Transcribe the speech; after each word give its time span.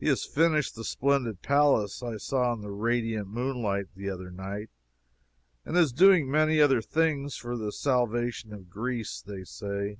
He 0.00 0.08
has 0.08 0.24
finished 0.24 0.74
the 0.76 0.82
splendid 0.82 1.42
palace 1.42 2.02
I 2.02 2.16
saw 2.16 2.54
in 2.54 2.62
the 2.62 2.70
radiant 2.70 3.28
moonlight 3.28 3.88
the 3.94 4.08
other 4.08 4.30
night, 4.30 4.70
and 5.62 5.76
is 5.76 5.92
doing 5.92 6.30
many 6.30 6.58
other 6.58 6.80
things 6.80 7.36
for 7.36 7.54
the 7.54 7.70
salvation 7.70 8.54
of 8.54 8.70
Greece, 8.70 9.20
they 9.20 9.44
say. 9.44 9.98